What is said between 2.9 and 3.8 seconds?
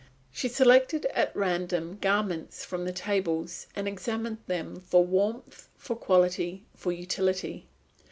tables,